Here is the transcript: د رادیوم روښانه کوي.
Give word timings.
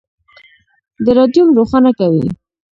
د 1.03 1.05
رادیوم 1.17 1.49
روښانه 1.57 1.91
کوي. 1.99 2.27